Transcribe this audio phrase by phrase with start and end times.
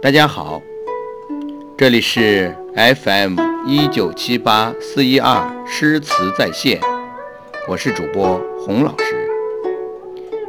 [0.00, 0.62] 大家好，
[1.76, 6.80] 这里是 FM 一九七八四一二诗词在线，
[7.66, 9.28] 我是主播洪老师。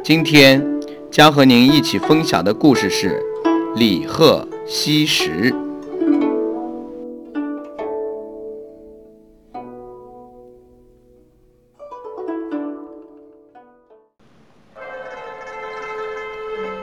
[0.04, 0.64] 今天
[1.10, 3.20] 将和您一起分享的故事是
[3.74, 5.52] 李贺惜时。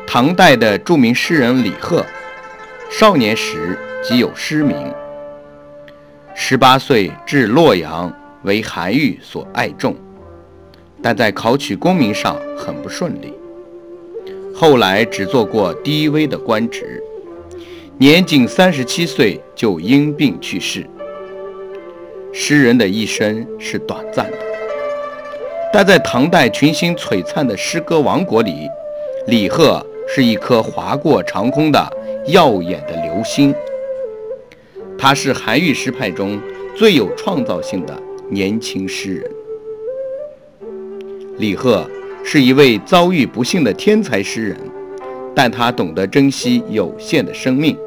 [0.05, 2.05] 唐代的著名诗人李贺。
[2.89, 4.75] 少年时即有诗名，
[6.33, 8.11] 十八岁至洛阳，
[8.43, 9.95] 为韩愈所爱重，
[11.01, 13.33] 但在考取功名上很不顺利。
[14.55, 17.03] 后来只做过低微的官职，
[17.97, 20.87] 年仅三十七岁就因病去世。
[22.33, 24.37] 诗人的一生是短暂的，
[25.73, 28.67] 但在唐代群星璀璨的诗歌王国里，
[29.27, 31.96] 李贺是一颗划过长空的。
[32.27, 33.55] 耀眼的流星，
[34.97, 36.37] 他是韩愈诗派中
[36.75, 37.97] 最有创造性的
[38.29, 39.31] 年轻诗人。
[41.37, 41.89] 李贺
[42.25, 44.57] 是一位遭遇不幸的天才诗人，
[45.33, 47.77] 但他懂得珍惜有限的生命。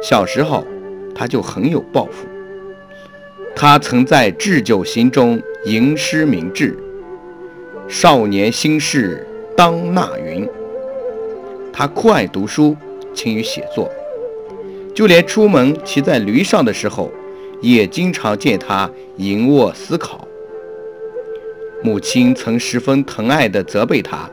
[0.00, 0.64] 小时候，
[1.12, 2.26] 他就很有抱负。
[3.56, 6.76] 他曾在《置酒行》中吟诗明志
[7.88, 10.48] ：“少年心事当纳云。”
[11.72, 12.76] 他酷爱读书。
[13.14, 13.90] 勤于写作，
[14.94, 17.10] 就连出门骑在驴上的时候，
[17.60, 20.26] 也经常见他吟卧思考。
[21.82, 24.30] 母亲曾十分疼爱地责备他：“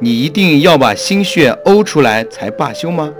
[0.00, 3.12] 你一定要把心血呕出来才罢休吗？”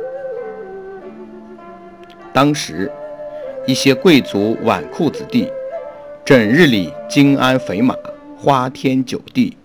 [2.35, 2.91] 当时，
[3.67, 5.51] 一些贵族纨绔子弟，
[6.25, 7.95] 整日里金鞍肥马，
[8.37, 9.57] 花天酒地，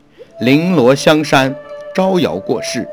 [0.41, 1.55] 绫罗香山，
[1.95, 2.87] 招摇过市。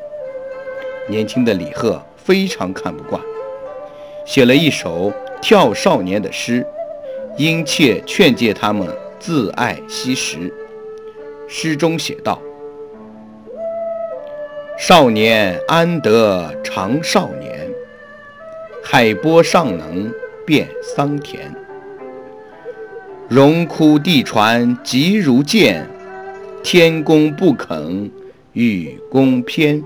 [1.08, 3.20] 年轻的李贺非常看不惯，
[4.26, 6.64] 写了一首跳少年的诗，
[7.36, 8.86] 殷切劝诫他们
[9.18, 10.52] 自爱惜时。
[11.48, 12.38] 诗中写道
[14.78, 17.70] ：“少年安得长少年，
[18.84, 20.12] 海波尚能
[20.44, 21.50] 变桑田。
[23.28, 25.88] 荣枯地传急如箭，
[26.62, 28.10] 天公不肯
[28.52, 29.82] 与公偏。”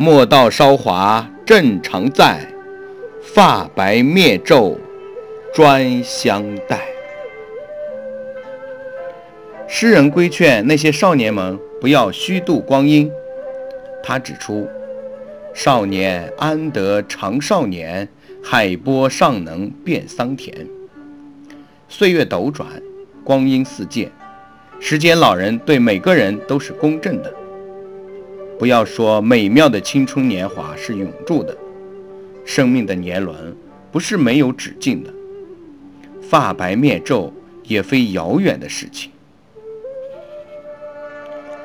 [0.00, 2.46] 莫道韶华正常在，
[3.20, 4.78] 发白灭皱
[5.52, 6.86] 专相待。
[9.66, 13.10] 诗人规劝那些少年们不要虚度光阴。
[14.00, 14.68] 他指出
[15.52, 18.08] ：“少年安得长少年，
[18.40, 20.64] 海波尚能变桑田。”
[21.90, 22.68] 岁月斗转，
[23.24, 24.12] 光阴似箭，
[24.78, 27.34] 时间老人对每个人都是公正的。
[28.58, 31.56] 不要说美妙的青春年华是永驻的，
[32.44, 33.56] 生命的年轮
[33.92, 35.14] 不是没有止境的，
[36.20, 37.32] 发白灭皱
[37.62, 39.12] 也非遥远的事情。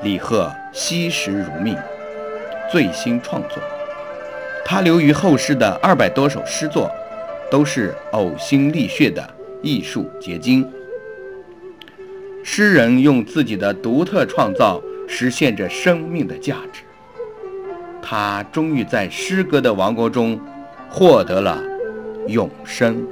[0.04, 1.76] 李贺惜时如命，
[2.72, 3.58] 醉心创作，
[4.64, 6.92] 他留于后世的二百多首诗作，
[7.50, 9.28] 都是呕心沥血的
[9.64, 10.64] 艺术结晶。
[12.44, 14.80] 诗人用自己的独特创造。
[15.16, 16.82] 实现着生命的价值，
[18.02, 20.42] 他终于在诗歌的王国中
[20.90, 21.62] 获得了
[22.28, 23.06] 永生。